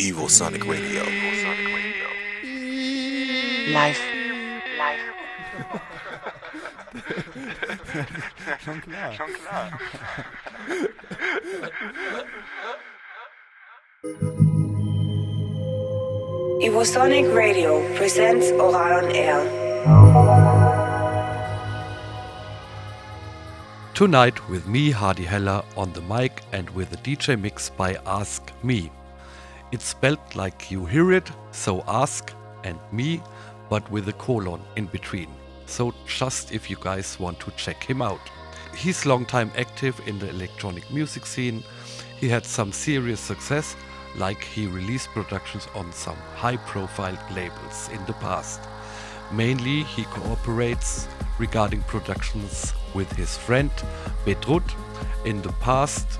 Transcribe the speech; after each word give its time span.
Evosonic 0.00 0.64
Radio. 0.66 1.02
Live. 3.70 4.00
Live. 4.78 5.04
Schon 8.64 8.80
klar. 8.80 9.12
Schon 9.12 9.30
klar. 9.34 9.78
Evosonic 16.62 17.34
Radio 17.34 17.82
presents 17.94 18.50
Ohral 18.52 19.04
on 19.04 19.10
Air. 19.14 19.40
Tonight 23.92 24.48
with 24.48 24.66
me, 24.66 24.90
Hardy 24.92 25.24
Heller, 25.24 25.62
on 25.76 25.92
the 25.92 26.00
mic 26.00 26.40
and 26.52 26.70
with 26.70 26.90
a 26.94 26.96
DJ 26.96 27.38
mix 27.38 27.68
by 27.68 27.98
Ask 28.06 28.50
Me. 28.62 28.90
It's 29.72 29.84
spelled 29.84 30.34
like 30.34 30.70
you 30.70 30.84
hear 30.84 31.12
it, 31.12 31.30
so 31.52 31.84
ask 31.86 32.32
and 32.64 32.78
me, 32.90 33.22
but 33.68 33.88
with 33.88 34.08
a 34.08 34.12
colon 34.14 34.60
in 34.74 34.86
between. 34.86 35.28
So 35.66 35.94
just 36.06 36.52
if 36.52 36.68
you 36.68 36.76
guys 36.80 37.20
want 37.20 37.38
to 37.40 37.52
check 37.52 37.84
him 37.84 38.02
out. 38.02 38.20
He's 38.74 39.06
long 39.06 39.24
time 39.24 39.52
active 39.56 40.00
in 40.08 40.18
the 40.18 40.28
electronic 40.28 40.90
music 40.90 41.24
scene. 41.24 41.62
He 42.18 42.28
had 42.28 42.44
some 42.44 42.72
serious 42.72 43.20
success, 43.20 43.76
like 44.16 44.42
he 44.42 44.66
released 44.66 45.08
productions 45.10 45.68
on 45.76 45.92
some 45.92 46.16
high 46.34 46.56
profile 46.56 47.16
labels 47.32 47.88
in 47.92 48.04
the 48.06 48.14
past. 48.14 48.60
Mainly, 49.30 49.84
he 49.84 50.02
cooperates 50.04 51.06
regarding 51.38 51.82
productions 51.82 52.74
with 52.92 53.10
his 53.12 53.36
friend 53.36 53.70
Bedrut. 54.24 54.68
In 55.24 55.40
the 55.42 55.52
past, 55.60 56.18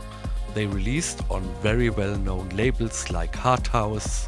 they 0.54 0.66
released 0.66 1.20
on 1.30 1.42
very 1.62 1.90
well 1.90 2.16
known 2.16 2.48
labels 2.50 3.10
like 3.10 3.32
Harthouse, 3.34 4.26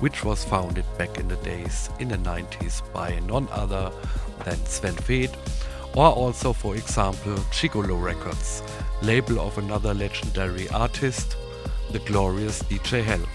which 0.00 0.24
was 0.24 0.44
founded 0.44 0.84
back 0.98 1.18
in 1.18 1.28
the 1.28 1.36
days 1.36 1.88
in 1.98 2.08
the 2.08 2.18
90s 2.18 2.82
by 2.92 3.18
none 3.20 3.48
other 3.50 3.90
than 4.44 4.56
Sven 4.66 4.94
Väth, 4.94 5.34
or 5.94 6.10
also, 6.10 6.52
for 6.52 6.74
example, 6.74 7.34
Gigolo 7.50 8.02
Records, 8.02 8.62
label 9.02 9.40
of 9.40 9.58
another 9.58 9.94
legendary 9.94 10.68
artist, 10.70 11.36
the 11.90 11.98
glorious 12.00 12.62
DJ 12.62 13.02
Hell. 13.02 13.26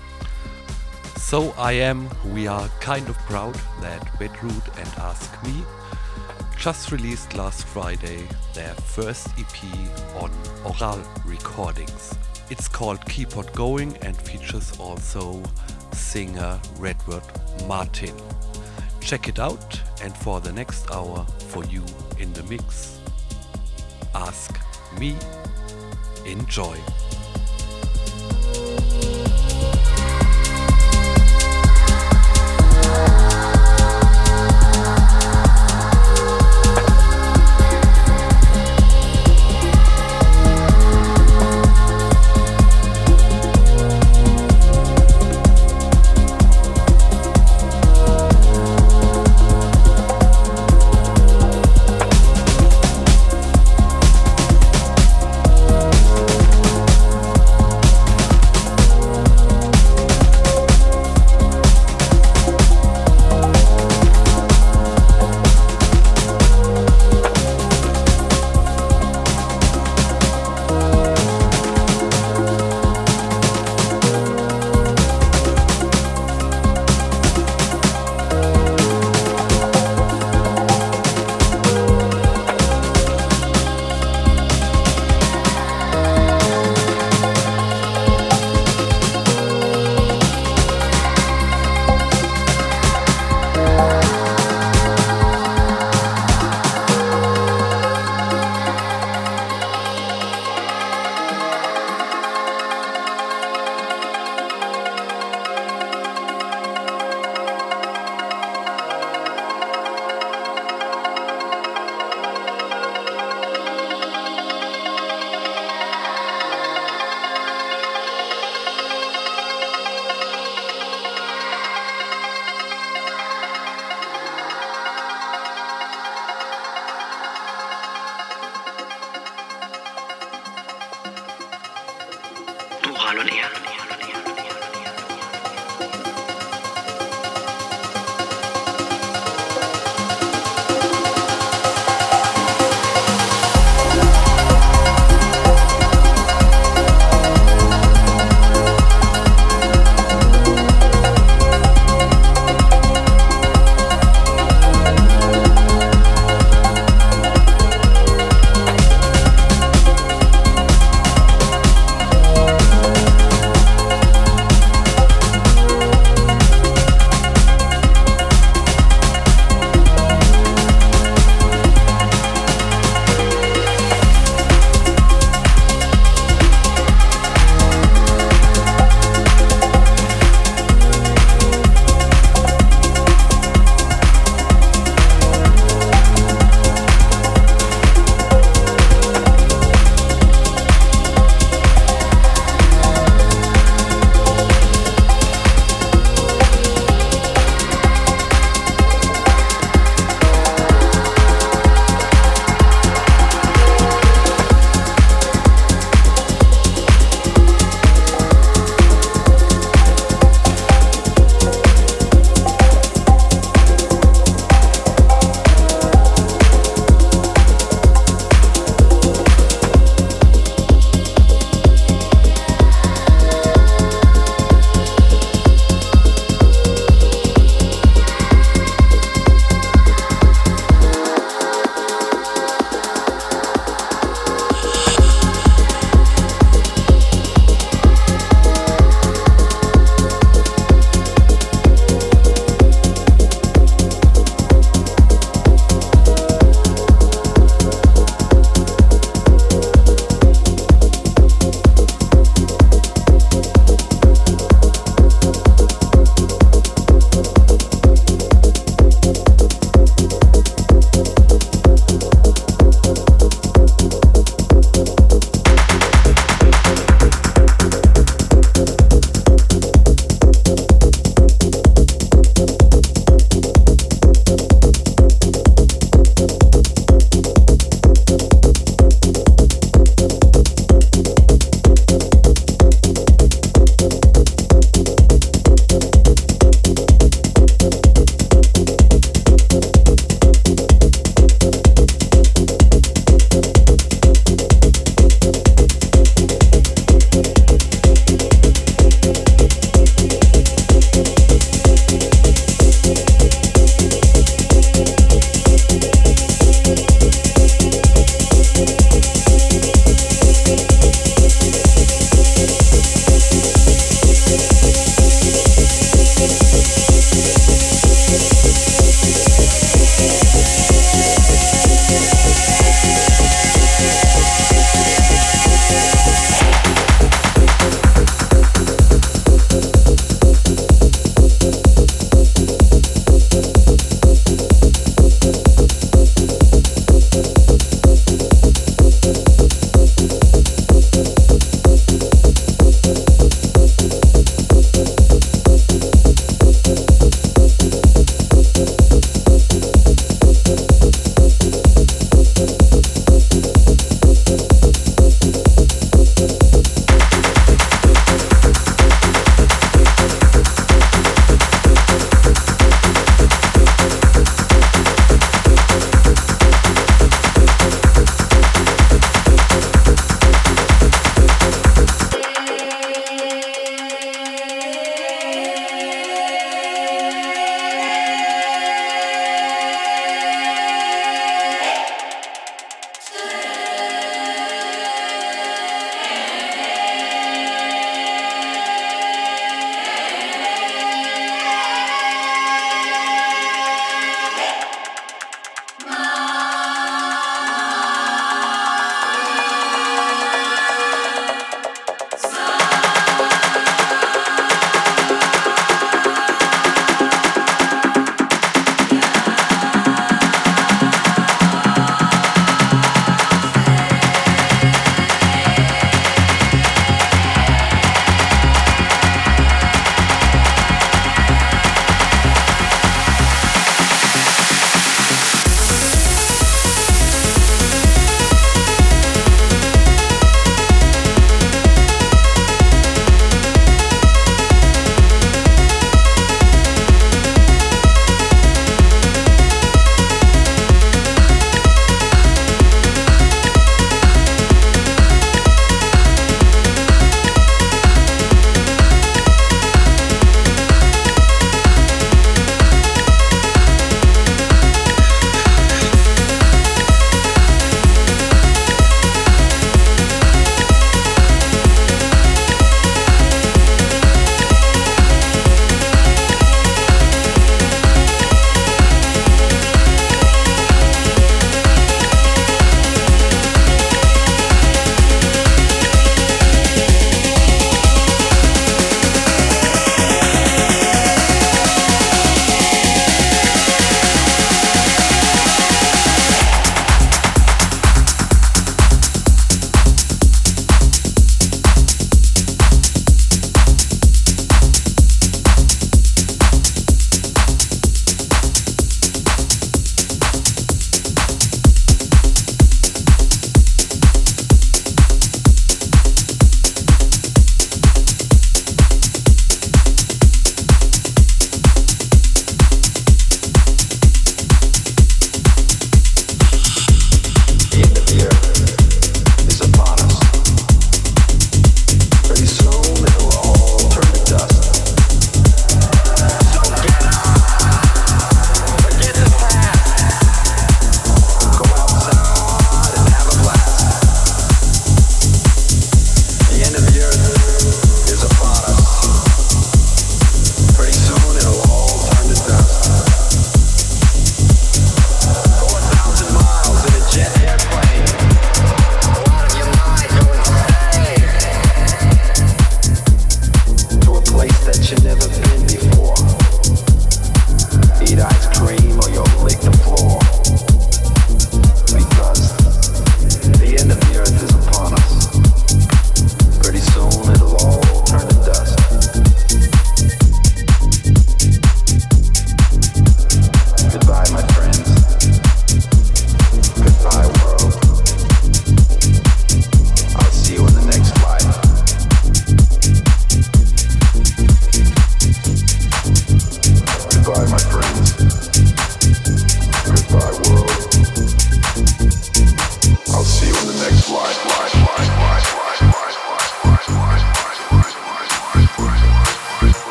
So 1.17 1.53
I 1.57 1.73
am, 1.73 2.09
we 2.33 2.47
are 2.47 2.67
kind 2.79 3.07
of 3.09 3.17
proud 3.19 3.55
that 3.81 4.01
Bedroot 4.19 4.67
and 4.77 4.88
Ask 4.97 5.44
Me 5.44 5.63
just 6.57 6.91
released 6.91 7.35
last 7.35 7.66
Friday 7.66 8.27
their 8.53 8.73
first 8.73 9.27
EP 9.38 9.63
on 10.22 10.31
Ohral 10.63 11.05
Recordings. 11.25 12.17
It's 12.50 12.70
called 12.70 13.06
Keep 13.06 13.36
On 13.36 13.45
Going 13.53 13.98
and 13.98 14.16
features 14.16 14.72
also 14.80 15.44
singer 15.92 16.59
Redwood 16.78 17.23
Martin. 17.67 18.16
Check 19.02 19.28
it 19.28 19.38
out 19.38 19.81
and 20.02 20.16
for 20.16 20.40
the 20.40 20.53
next 20.53 20.90
hour 20.92 21.25
for 21.50 21.66
you 21.66 21.84
in 22.20 22.31
the 22.31 22.44
mix, 22.44 23.00
ask 24.16 24.58
me, 24.98 25.16
enjoy. 26.25 26.78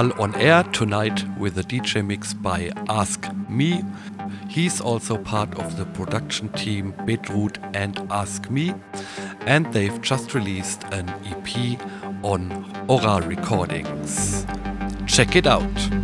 Festival 0.00 0.22
on 0.22 0.34
air 0.36 0.62
tonight 0.72 1.24
with 1.38 1.58
a 1.58 1.62
DJ 1.62 2.02
mix 2.02 2.32
by 2.32 2.72
Ask 2.88 3.30
Me. 3.50 3.84
He's 4.48 4.80
also 4.80 5.18
part 5.18 5.58
of 5.58 5.76
the 5.76 5.84
production 5.84 6.48
team 6.50 6.94
Beetroot 7.04 7.58
and 7.74 7.98
Ask 8.10 8.50
Me, 8.50 8.72
and 9.42 9.70
they've 9.74 10.00
just 10.00 10.32
released 10.34 10.84
an 10.84 11.10
EP 11.26 11.78
on 12.24 12.64
Ohral 12.88 13.28
Recordings. 13.28 14.46
Check 15.06 15.36
it 15.36 15.46
out. 15.46 15.99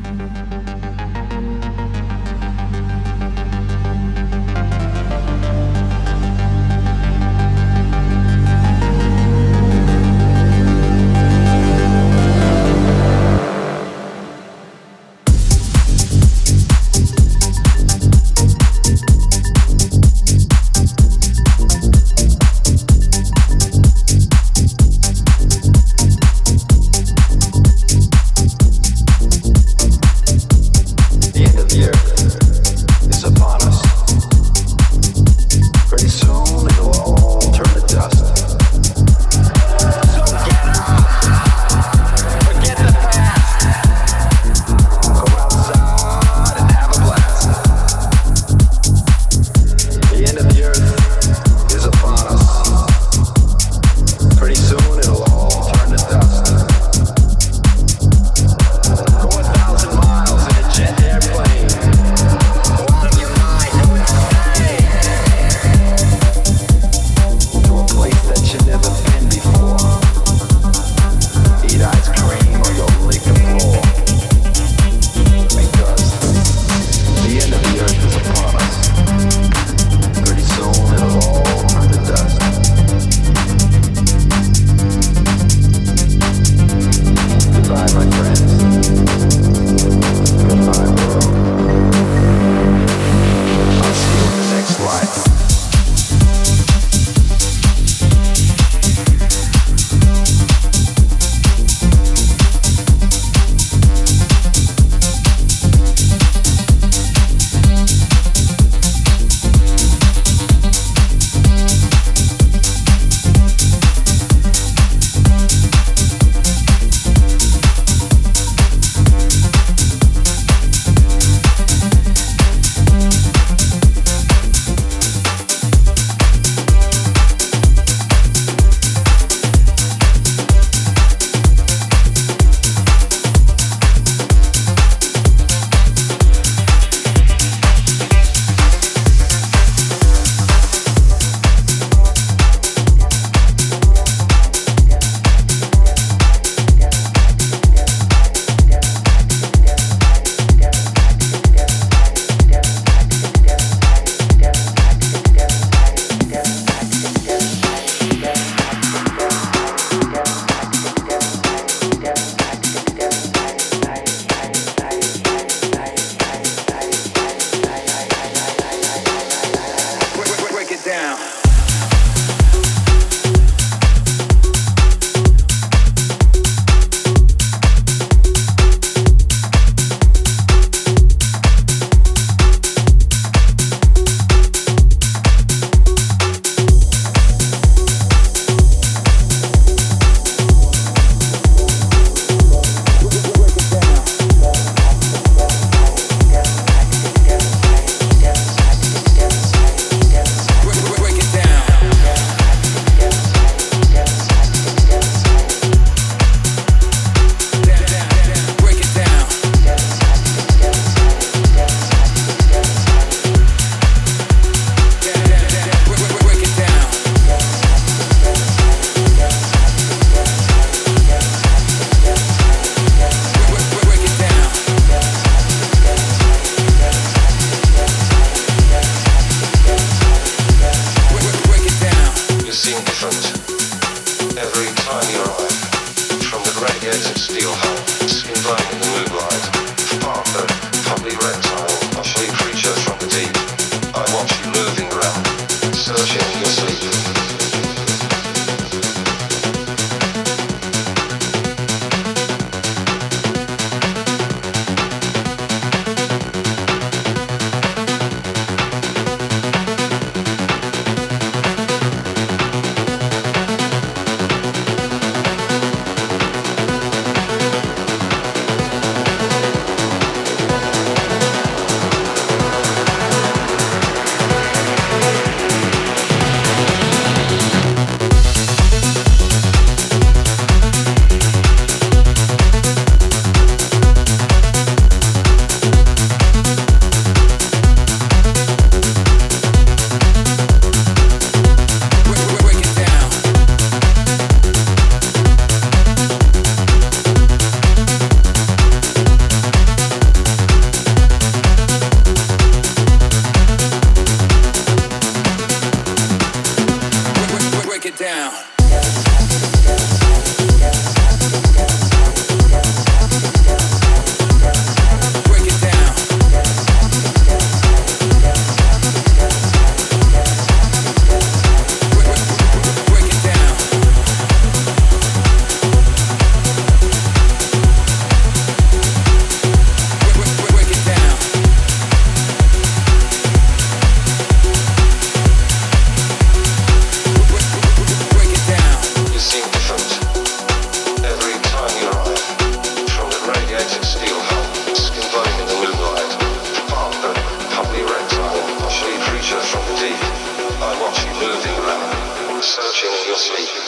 consciously. 353.17 353.66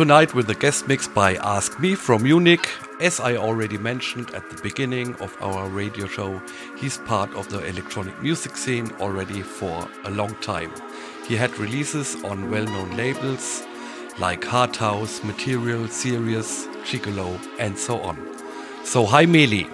Tonight 0.00 0.32
with 0.32 0.48
a 0.48 0.54
guest 0.54 0.88
mix 0.88 1.06
by 1.06 1.34
Ask 1.34 1.78
Me 1.78 1.94
from 1.94 2.22
Munich. 2.22 2.66
As 3.02 3.20
I 3.20 3.36
already 3.36 3.76
mentioned 3.76 4.30
at 4.30 4.48
the 4.48 4.56
beginning 4.62 5.14
of 5.16 5.36
our 5.42 5.68
radio 5.68 6.06
show, 6.06 6.40
he's 6.78 6.96
part 6.96 7.30
of 7.34 7.50
the 7.50 7.62
electronic 7.66 8.18
music 8.22 8.56
scene 8.56 8.90
already 8.98 9.42
for 9.42 9.86
a 10.04 10.10
long 10.10 10.34
time. 10.36 10.72
He 11.28 11.36
had 11.36 11.54
releases 11.58 12.16
on 12.24 12.50
well 12.50 12.64
known 12.64 12.96
labels 12.96 13.62
like 14.18 14.42
Harthouse, 14.42 15.22
Material, 15.22 15.86
Sirius, 15.86 16.66
Gigolo, 16.86 17.38
and 17.58 17.76
so 17.76 18.00
on. 18.00 18.16
So, 18.84 19.04
hi 19.04 19.26
Meli. 19.26 19.66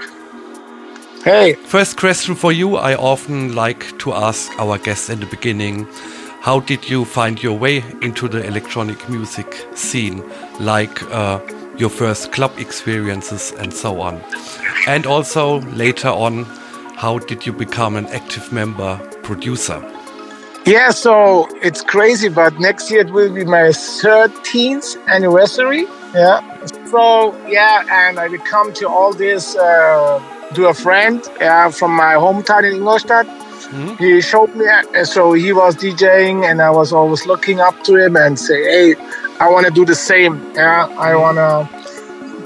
Hey, 1.22 1.54
First 1.54 1.98
question 1.98 2.34
for 2.34 2.50
you 2.50 2.74
I 2.74 2.96
often 2.96 3.54
like 3.54 3.96
to 4.00 4.12
ask 4.12 4.50
our 4.58 4.76
guests 4.78 5.08
in 5.08 5.20
the 5.20 5.26
beginning 5.26 5.86
how 6.46 6.61
did 6.61 6.88
you 6.88 7.04
find 7.04 7.42
your 7.42 7.59
way 7.59 7.78
into 8.02 8.28
the 8.28 8.40
electronic 8.46 9.09
music 9.09 9.66
scene, 9.74 10.22
like 10.61 11.02
uh, 11.11 11.40
your 11.76 11.90
first 11.90 12.30
club 12.30 12.52
experiences 12.56 13.52
and 13.59 13.74
so 13.74 14.00
on? 14.00 14.22
And 14.87 15.06
also 15.06 15.59
later 15.72 16.06
on, 16.06 16.44
how 16.94 17.18
did 17.18 17.46
you 17.46 17.52
become 17.52 17.96
an 17.96 18.06
active 18.06 18.52
member 18.52 18.96
producer? 19.24 19.82
yeah, 20.66 20.90
so 20.90 21.48
it's 21.62 21.82
crazy, 21.82 22.28
but 22.28 22.61
next 22.61 22.92
year 22.92 23.00
it 23.00 23.11
will 23.11 23.35
be 23.35 23.44
my 23.44 23.70
13th 24.02 25.04
anniversary. 25.09 25.87
Yeah. 26.14 26.64
So, 26.87 27.37
yeah, 27.48 27.85
and 27.90 28.20
I 28.20 28.28
will 28.28 28.46
come 28.50 28.72
to 28.74 28.88
all 28.88 29.12
this 29.12 29.56
uh, 29.56 30.22
to 30.54 30.68
a 30.68 30.74
friend 30.74 31.24
yeah, 31.40 31.70
from 31.70 31.90
my 31.90 32.14
hometown 32.14 32.62
in 32.70 32.76
Ingolstadt. 32.76 33.26
Mhm. 33.72 33.98
He 33.98 34.20
showed 34.20 34.55
me, 34.55 34.66
so 35.05 35.33
he 35.33 35.52
was 35.52 35.76
DJing, 35.76 36.44
and 36.48 36.61
I 36.62 36.70
was 36.70 36.92
always 36.92 37.26
looking 37.26 37.61
up 37.61 37.83
to 37.85 37.96
him 37.96 38.16
and 38.16 38.38
say, 38.38 38.62
hey, 38.62 38.94
I 39.40 39.48
want 39.50 39.66
to 39.66 39.72
do 39.72 39.85
the 39.85 39.94
same. 39.94 40.35
Yeah, 40.55 40.87
I 40.98 41.14
want 41.16 41.37
to. 41.38 41.68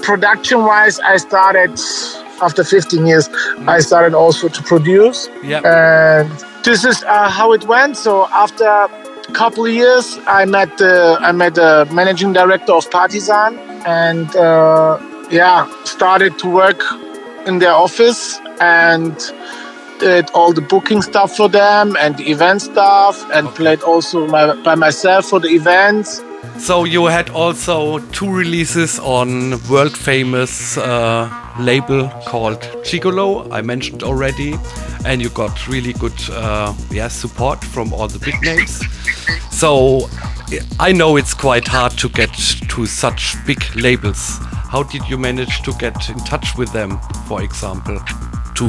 Production 0.01 0.63
wise, 0.63 0.99
I 0.99 1.17
started 1.17 1.79
after 2.41 2.63
15 2.63 3.05
years, 3.05 3.29
I 3.67 3.79
started 3.79 4.15
also 4.15 4.47
to 4.47 4.63
produce 4.63 5.29
Yeah. 5.43 5.61
and 5.63 6.27
this 6.63 6.83
is 6.83 7.03
uh, 7.03 7.29
how 7.29 7.53
it 7.53 7.65
went. 7.67 7.97
So 7.97 8.25
after 8.31 8.65
a 8.65 8.89
couple 9.33 9.63
of 9.65 9.71
years, 9.71 10.17
I 10.25 10.45
met 10.45 10.75
the 10.79 11.17
I 11.21 11.31
met 11.33 11.53
the 11.53 11.87
managing 11.93 12.33
director 12.33 12.73
of 12.73 12.89
Partisan, 12.89 13.59
and 13.85 14.35
uh, 14.35 14.97
yeah, 15.29 15.67
started 15.83 16.39
to 16.39 16.47
work 16.49 16.81
in 17.45 17.59
their 17.59 17.73
office 17.73 18.39
and 18.59 19.15
did 20.01 20.31
all 20.33 20.51
the 20.51 20.61
booking 20.61 21.01
stuff 21.01 21.37
for 21.37 21.47
them 21.47 21.95
and 21.95 22.17
the 22.17 22.31
event 22.31 22.61
stuff, 22.61 23.23
and 23.31 23.47
played 23.49 23.81
also 23.83 24.27
my, 24.27 24.55
by 24.63 24.75
myself 24.75 25.25
for 25.25 25.39
the 25.39 25.49
events. 25.49 26.21
So 26.57 26.85
you 26.85 27.05
had 27.05 27.29
also 27.29 27.99
two 28.11 28.29
releases 28.31 28.99
on 28.99 29.51
world 29.69 29.95
famous 29.95 30.77
uh, 30.77 31.29
label 31.59 32.09
called 32.25 32.61
Gigolo, 32.83 33.47
I 33.51 33.61
mentioned 33.61 34.03
already, 34.03 34.55
and 35.05 35.21
you 35.21 35.29
got 35.29 35.67
really 35.67 35.93
good 35.93 36.19
uh, 36.31 36.73
yeah 36.89 37.07
support 37.07 37.63
from 37.63 37.93
all 37.93 38.07
the 38.07 38.19
big 38.19 38.41
names. 38.41 38.81
So 39.51 40.09
I 40.79 40.91
know 40.91 41.17
it's 41.17 41.35
quite 41.35 41.67
hard 41.67 41.93
to 41.99 42.09
get 42.09 42.33
to 42.69 42.85
such 42.85 43.35
big 43.45 43.63
labels. 43.75 44.39
How 44.73 44.83
did 44.83 45.07
you 45.09 45.17
manage 45.17 45.61
to 45.63 45.73
get 45.73 46.09
in 46.09 46.17
touch 46.19 46.57
with 46.57 46.71
them, 46.73 46.99
for 47.27 47.43
example, 47.43 47.99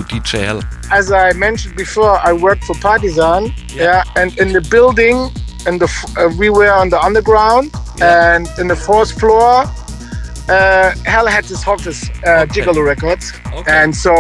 to 0.01 0.63
as 0.91 1.13
I 1.13 1.33
mentioned 1.33 1.77
before, 1.77 2.19
I 2.29 2.33
worked 2.33 2.65
for 2.65 2.75
Partisan. 2.81 3.53
Yeah, 3.75 4.03
and 4.17 4.37
in 4.39 4.53
the 4.53 4.61
building, 4.71 5.31
and 5.67 5.81
the 5.81 5.89
uh, 6.19 6.29
we 6.39 6.49
were 6.51 6.73
on 6.73 6.89
the 6.89 7.01
underground, 7.01 7.71
Yeah. 7.99 8.35
and 8.35 8.49
in 8.59 8.69
the 8.69 8.77
fourth 8.77 9.13
floor, 9.21 9.65
uh, 10.49 10.93
Hell 11.05 11.27
had 11.27 11.45
his 11.45 11.67
office, 11.67 12.01
uh, 12.27 12.45
Okay. 12.45 12.61
Gigolo 12.63 12.83
Records, 12.85 13.33
Okay. 13.59 13.73
and 13.83 13.95
so. 13.95 14.15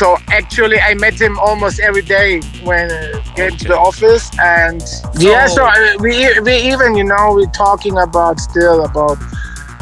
So 0.00 0.16
actually, 0.32 0.80
I 0.80 0.94
met 0.94 1.20
him 1.20 1.38
almost 1.38 1.78
every 1.78 2.02
day 2.02 2.40
when 2.64 2.90
uh, 2.90 3.22
came 3.36 3.56
to 3.62 3.68
the 3.68 3.78
office, 3.78 4.28
and 4.40 4.80
yeah. 5.20 5.46
So- 5.46 5.54
So 5.56 5.62
I, 5.64 5.96
we 6.00 6.12
we 6.40 6.54
even 6.72 6.96
you 7.00 7.04
know 7.04 7.24
we're 7.36 7.56
talking 7.66 7.96
about 8.08 8.40
still 8.40 8.78
about 8.90 9.18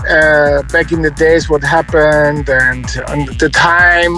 uh, 0.09 0.63
back 0.73 0.93
in 0.93 1.03
the 1.03 1.11
days 1.11 1.49
what 1.49 1.63
happened 1.63 2.49
and, 2.49 2.87
and 3.09 3.29
the 3.39 3.49
time 3.49 4.15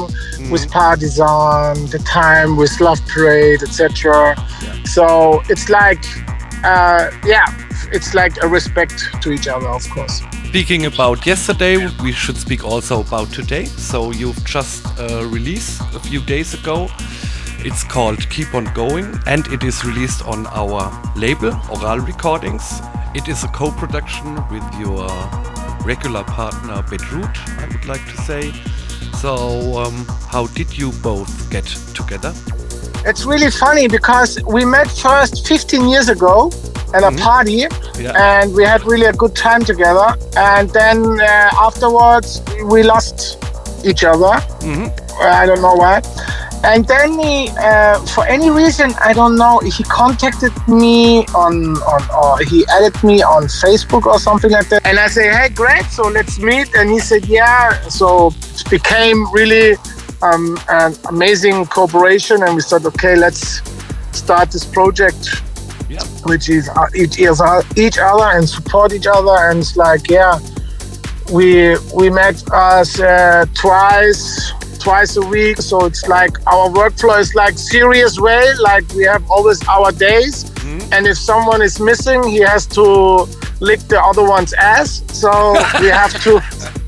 with 0.51 0.71
Partisan, 0.71 1.75
the 1.91 2.03
time 2.05 2.57
with 2.57 2.81
Love 2.81 3.01
Parade, 3.07 3.63
etc. 3.63 4.35
So 4.85 5.43
it's 5.49 5.69
like, 5.69 6.05
uh, 6.65 7.11
yeah, 7.25 7.47
it's 7.93 8.15
like 8.15 8.43
a 8.43 8.49
respect 8.49 9.23
to 9.23 9.33
each 9.33 9.49
other, 9.49 9.69
of 9.69 9.89
course. 9.91 10.23
Speaking 10.49 10.87
about 10.87 11.27
yesterday, 11.27 11.89
we 12.03 12.13
should 12.13 12.37
speak 12.37 12.65
also 12.65 13.01
about 13.01 13.33
today. 13.33 13.65
So 13.65 14.13
you've 14.13 14.45
just 14.45 14.87
uh, 14.99 15.27
released 15.27 15.81
a 15.95 16.01
few 16.01 16.21
days 16.21 16.55
ago. 16.55 16.89
It's 17.59 17.83
called 17.83 18.29
Keep 18.31 18.55
On 18.55 18.65
Going 18.75 19.19
and 19.27 19.47
it 19.49 19.65
is 19.65 19.85
released 19.85 20.25
on 20.27 20.47
our 20.49 20.93
label, 21.17 21.51
Ohral 21.73 22.07
Recordings. 22.07 22.81
It 23.15 23.29
is 23.29 23.43
a 23.43 23.49
co-production 23.49 24.35
with 24.49 24.65
your 24.79 25.09
regular 25.85 26.25
partner 26.25 26.83
Bedroot, 26.91 27.37
I 27.61 27.67
would 27.71 27.85
like 27.87 28.05
to 28.15 28.17
say. 28.23 28.53
So 29.21 29.79
um, 29.79 30.05
how 30.29 30.47
did 30.49 30.77
you 30.77 30.93
both 31.03 31.51
get 31.51 31.65
together? 31.95 32.33
It's 33.07 33.25
really 33.25 33.51
funny 33.51 33.87
because 33.89 34.43
we 34.45 34.65
met 34.65 34.89
first 34.91 35.47
15 35.47 35.89
years 35.89 36.09
ago 36.09 36.51
at 36.95 37.03
a 37.03 37.11
party 37.21 37.67
Yeah. 37.99 38.13
and 38.17 38.55
we 38.55 38.65
had 38.65 38.83
really 38.85 39.07
a 39.07 39.13
good 39.13 39.35
time 39.37 39.65
together. 39.65 40.15
And 40.37 40.71
then 40.71 41.21
uh, 41.21 41.51
afterwards, 41.67 42.41
we 42.65 42.83
lost 42.83 43.39
each 43.85 44.05
other. 44.05 44.33
I 45.21 45.45
don't 45.47 45.61
know 45.61 45.75
why. 45.75 46.01
And 46.65 46.87
then 46.87 47.19
he, 47.19 47.51
uh, 47.59 47.99
for 48.07 48.27
any 48.27 48.49
reason, 48.51 48.93
I 49.01 49.13
don't 49.13 49.37
know, 49.37 49.59
he 49.61 49.85
contacted 49.85 50.53
me 50.67 51.27
on, 51.35 51.77
on, 51.77 52.03
or 52.11 52.39
he 52.45 52.65
added 52.69 52.97
me 53.05 53.23
on 53.23 53.45
Facebook 53.45 54.07
or 54.07 54.19
something 54.19 54.51
like 54.51 54.69
that. 54.71 54.87
And 54.87 54.99
I 54.99 55.09
say, 55.09 55.31
hey, 55.31 55.51
great, 55.51 55.85
so 55.85 56.09
let's 56.09 56.39
meet. 56.39 56.75
And 56.75 56.91
he 56.91 56.99
said, 57.01 57.27
yeah. 57.27 57.79
So 57.89 58.29
it 58.29 58.71
became 58.71 59.31
really 59.33 59.77
um, 60.23 60.59
an 60.71 60.95
amazing 61.11 61.67
cooperation. 61.67 62.43
And 62.43 62.55
we 62.57 62.63
said, 62.63 62.85
okay, 62.87 63.15
let's 63.15 63.61
start 64.17 64.51
this 64.51 64.65
project 64.65 65.43
Yeah. 65.91 66.03
which 66.25 66.49
is 66.49 66.69
uh, 66.71 66.87
each, 66.95 67.19
each 67.19 67.41
each 67.77 67.99
other 67.99 68.29
and 68.37 68.49
support 68.49 68.93
each 68.95 69.07
other 69.07 69.37
and 69.51 69.59
it's 69.61 69.77
like 69.77 70.09
yeah 70.09 70.39
we 71.31 71.77
we 71.95 72.09
met 72.11 72.37
us 72.53 72.99
uh, 73.01 73.45
twice 73.55 74.53
twice 74.85 75.17
a 75.17 75.23
week. 75.27 75.57
So 75.71 75.87
it's 75.87 76.07
like 76.07 76.35
our 76.47 76.69
workflow 76.69 77.19
is 77.19 77.35
like 77.35 77.57
serious 77.59 78.21
way 78.21 78.45
like 78.61 78.85
we 78.95 79.05
have 79.05 79.25
always 79.31 79.67
our 79.67 79.91
days. 79.91 80.35
And 80.93 81.07
if 81.07 81.17
someone 81.19 81.63
is 81.63 81.81
missing 81.81 82.23
he 82.29 82.41
has 82.53 82.67
to 82.79 82.85
lick 83.61 83.81
the 83.93 84.01
other 84.01 84.23
one's 84.37 84.53
ass. 84.53 85.03
So 85.09 85.31
we 85.81 85.89
have 85.89 86.13
to 86.25 86.33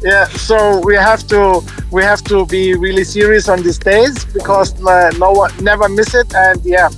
yeah 0.02 0.24
so 0.48 0.56
we 0.88 0.94
have 0.94 1.26
to 1.28 1.62
we 1.90 2.02
have 2.02 2.22
to 2.24 2.44
be 2.46 2.74
really 2.74 3.04
serious 3.04 3.48
on 3.48 3.62
these 3.62 3.78
days 3.78 4.24
because 4.26 4.68
uh, 4.84 5.10
no 5.18 5.30
one 5.32 5.50
never 5.64 5.88
miss 5.88 6.14
it. 6.14 6.28
And 6.34 6.60
yeah 6.64 6.90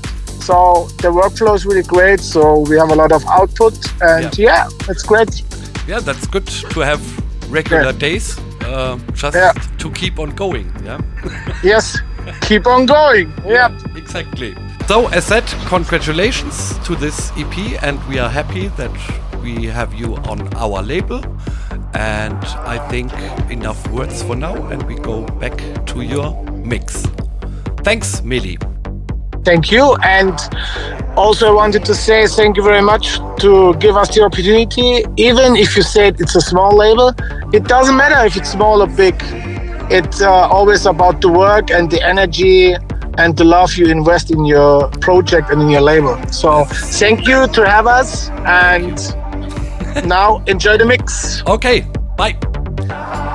so 0.49 0.88
the 1.05 1.11
workflow 1.20 1.55
is 1.55 1.64
really 1.66 1.82
great. 1.96 2.20
So 2.20 2.40
we 2.68 2.76
have 2.78 2.90
a 2.90 2.94
lot 2.94 3.12
of 3.12 3.24
output 3.26 3.74
and 4.03 4.36
yeah, 4.36 4.68
it's 4.88 5.03
great. 5.05 5.42
Yeah, 5.86 6.01
that's 6.01 6.26
good 6.26 6.46
to 6.74 6.80
have 6.80 7.01
regular 7.51 7.92
Yeah. 7.92 7.92
days 8.09 8.38
uh, 8.68 8.98
just 9.14 9.34
Yeah. 9.36 9.52
to 9.78 9.90
keep 9.90 10.18
on 10.18 10.30
going. 10.30 10.70
Yeah. 10.84 11.00
yes 11.62 11.98
keep 12.42 12.66
on 12.66 12.86
going 12.86 13.32
yeah 13.46 13.70
Exactly. 13.96 14.54
So, 14.88 15.08
as 15.08 15.24
said, 15.26 15.44
congratulations 15.66 16.78
to 16.86 16.94
this 16.96 17.30
EP, 17.36 17.82
and 17.82 17.98
we 18.08 18.18
are 18.18 18.30
happy 18.30 18.68
that 18.78 18.90
we 19.42 19.66
have 19.66 19.92
you 19.92 20.16
on 20.16 20.48
our 20.54 20.82
label. 20.82 21.20
And 21.92 22.38
I 22.64 22.78
think 22.88 23.12
enough 23.50 23.86
words 23.90 24.22
for 24.22 24.34
now, 24.34 24.54
and 24.70 24.82
we 24.84 24.94
go 24.94 25.26
back 25.40 25.56
to 25.88 26.00
your 26.00 26.42
mix. 26.64 27.04
Thanks, 27.84 28.22
Meli. 28.22 28.56
Thank 29.45 29.70
you 29.70 29.97
and 30.05 30.34
also 31.16 31.49
i 31.49 31.53
wanted 31.53 31.84
to 31.84 31.95
say 31.95 32.26
thank 32.26 32.57
you 32.57 32.62
very 32.62 32.82
much 32.82 33.18
to 33.39 33.74
give 33.74 33.97
us 33.97 34.14
the 34.14 34.22
opportunity. 34.22 35.05
Even 35.16 35.57
if 35.57 35.76
you 35.76 35.82
said 35.82 36.20
it's 36.20 36.34
a 36.36 36.41
small 36.41 36.76
label 36.76 37.12
it 37.53 37.64
doesn't 37.64 37.97
matter 37.97 38.26
if 38.26 38.36
it's 38.36 38.51
small 38.51 38.82
or 38.82 38.86
big. 38.86 39.14
It's 39.91 40.20
uh, 40.20 40.30
always 40.30 40.84
about 40.84 41.22
the 41.22 41.28
work 41.28 41.70
and 41.70 41.91
the 41.91 42.03
energy 42.03 42.74
and 43.16 43.36
the 43.36 43.45
love 43.45 43.74
you 43.74 43.86
invest 43.86 44.30
in 44.30 44.45
your 44.45 44.89
project 45.01 45.51
and 45.51 45.62
in 45.62 45.70
your 45.70 45.80
label. 45.80 46.20
So 46.30 46.64
thank 46.64 47.26
you 47.26 47.49
to 47.49 47.66
have 47.66 47.86
us 47.86 48.28
and 48.45 48.97
now 50.07 50.45
enjoy 50.47 50.76
the 50.76 50.84
mix. 50.84 51.43
Okay, 51.47 51.80
bye. 52.16 52.34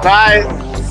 bye 0.03 0.81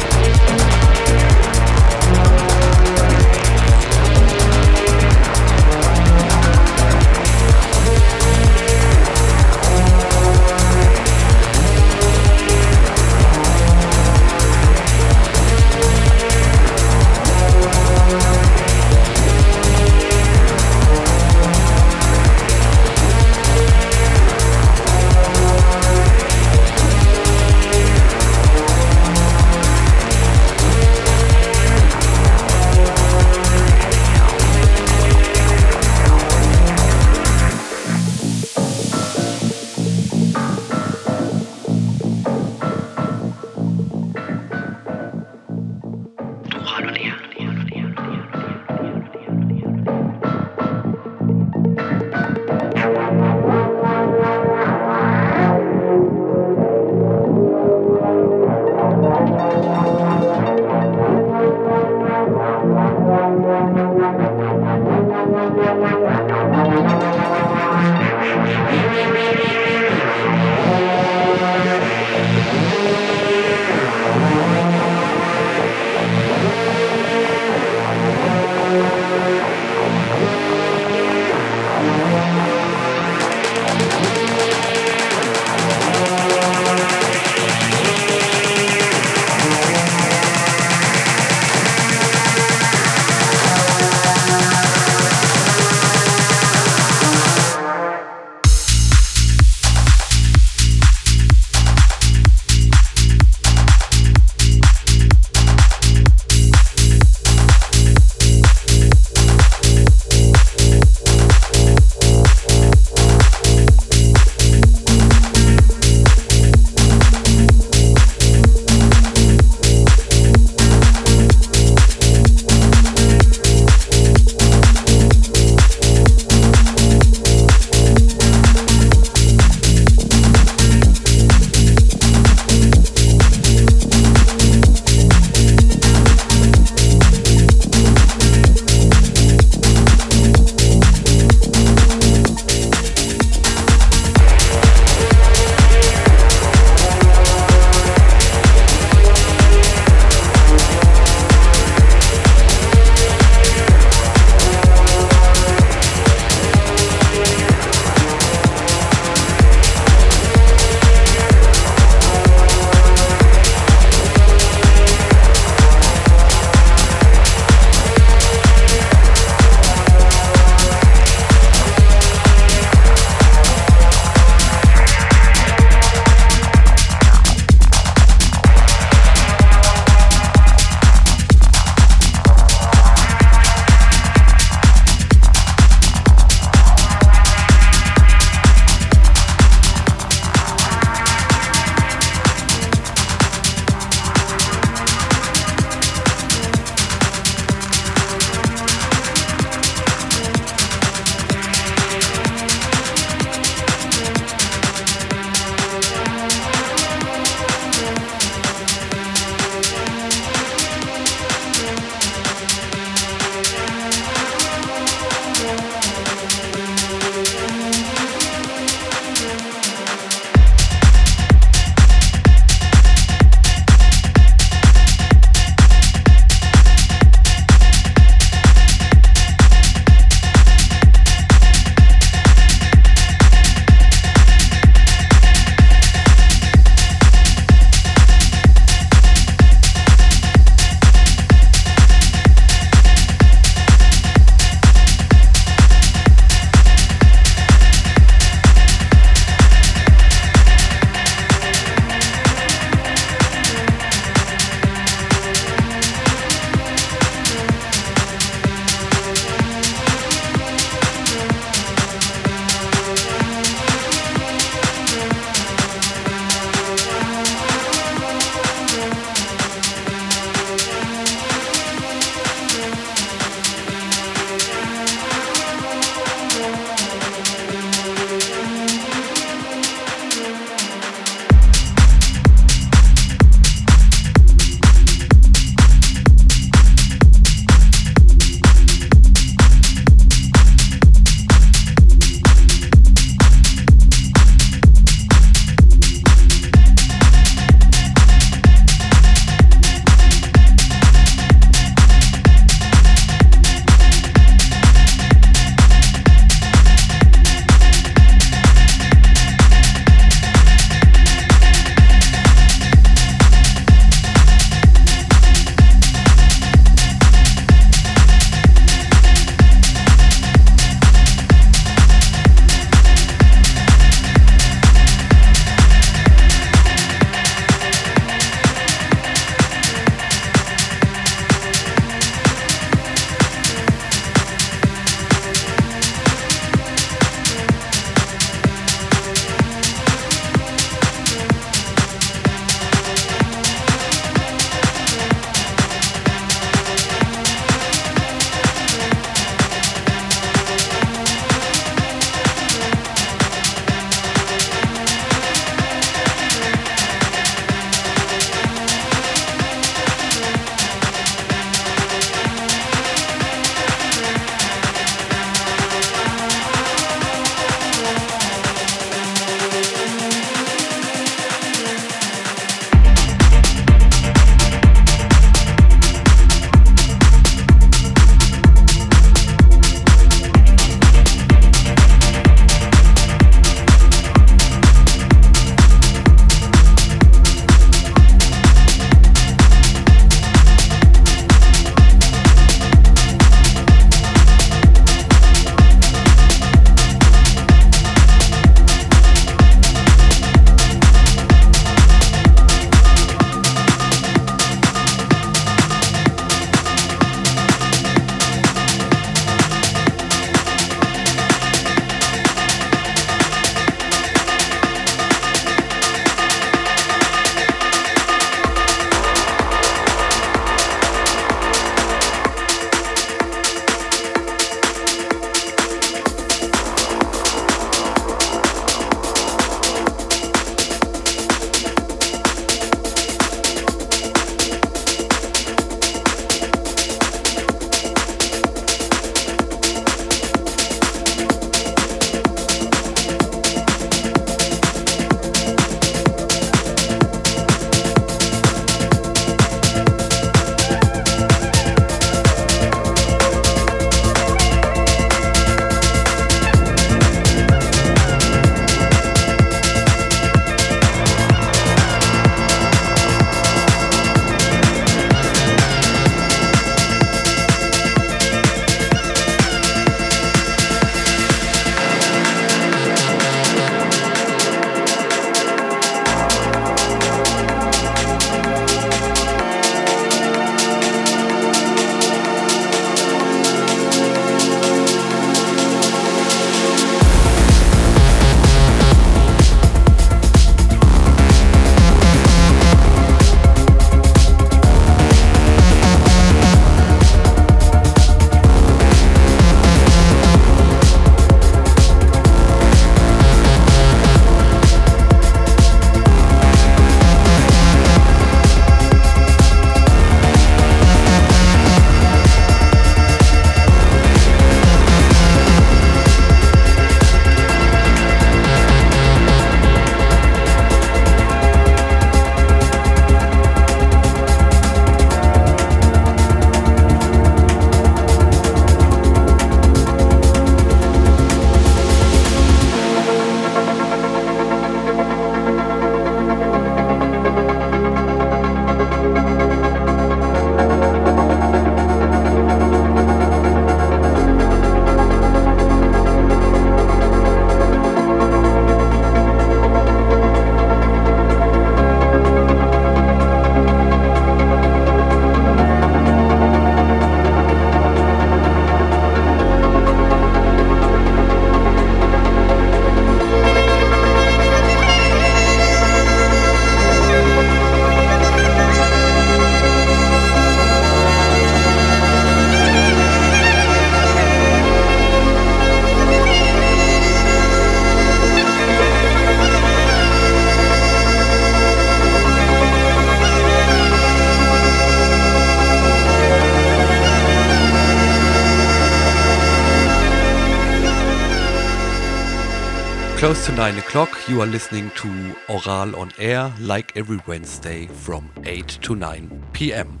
close 593.20 593.44
to 593.44 593.52
9 593.52 593.76
o'clock, 593.76 594.18
you 594.30 594.40
are 594.40 594.46
listening 594.46 594.88
to 594.92 595.06
Ohral 595.48 595.94
on 595.94 596.10
Air 596.18 596.50
like 596.58 596.96
every 596.96 597.20
Wednesday 597.26 597.86
from 597.86 598.30
8 598.44 598.66
to 598.66 598.96
9 598.96 599.44
pm. 599.52 600.00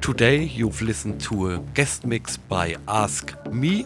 Today, 0.00 0.44
you've 0.44 0.80
listened 0.80 1.20
to 1.22 1.54
a 1.54 1.58
guest 1.74 2.06
mix 2.06 2.36
by 2.36 2.76
Ask 2.86 3.34
Me, 3.50 3.84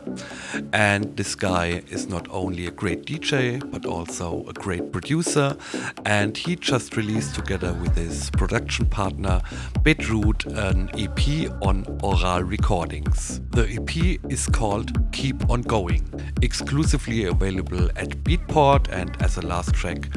and 0.74 1.16
this 1.16 1.34
guy 1.34 1.82
is 1.88 2.06
not 2.06 2.26
only 2.30 2.66
a 2.66 2.70
great 2.70 3.06
DJ 3.06 3.58
but 3.70 3.86
also 3.86 4.44
a 4.46 4.52
great 4.52 4.92
producer. 4.92 5.56
And 6.04 6.36
he 6.36 6.54
just 6.54 6.98
released, 6.98 7.34
together 7.34 7.72
with 7.72 7.96
his 7.96 8.28
production 8.30 8.86
partner 8.86 9.40
Bedroot, 9.84 10.44
an 10.46 10.90
EP 10.98 11.50
on 11.62 11.84
Ohral 12.02 12.46
Recordings. 12.46 13.40
The 13.50 13.66
EP 13.76 14.20
is 14.30 14.46
called 14.46 14.90
Keep 15.12 15.48
On 15.48 15.62
Going, 15.62 16.04
exclusively 16.42 17.24
available 17.24 17.88
at 17.96 18.10
Beatport. 18.22 18.65
And 18.66 19.16
as 19.22 19.36
a 19.36 19.42
last 19.42 19.74
track, 19.74 20.08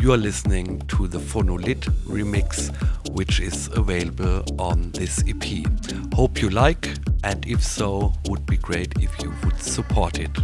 you 0.00 0.12
are 0.12 0.16
listening 0.16 0.80
to 0.88 1.06
the 1.06 1.18
Phonolit 1.18 1.82
remix, 2.04 2.74
which 3.10 3.38
is 3.38 3.68
available 3.76 4.44
on 4.60 4.90
this 4.90 5.22
EP. 5.28 5.64
Hope 6.12 6.42
you 6.42 6.50
like, 6.50 6.88
and 7.22 7.46
if 7.46 7.62
so, 7.62 8.12
would 8.28 8.44
be 8.44 8.56
great 8.56 8.92
if 9.00 9.22
you 9.22 9.32
would 9.44 9.58
support 9.60 10.18
it. 10.18 10.36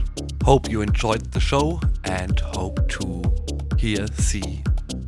Hope 0.45 0.71
you 0.71 0.83
enjoyed 0.83 1.33
the 1.33 1.41
show, 1.41 1.81
and 2.05 2.39
hope 2.39 2.89
to 2.91 3.25
hear, 3.77 4.07
see, 4.15 4.63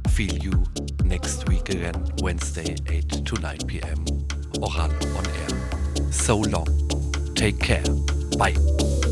feel 0.08 0.34
you 0.34 0.64
next 1.04 1.48
week 1.48 1.68
again, 1.68 2.04
Wednesday, 2.20 2.74
8 2.88 3.26
to 3.26 3.40
9 3.40 3.58
pm, 3.68 4.04
Ohral 4.58 4.92
on 5.16 5.26
air. 5.26 6.12
So 6.12 6.38
long. 6.38 6.66
Take 7.36 7.60
care. 7.60 7.84
Bye. 8.36 9.09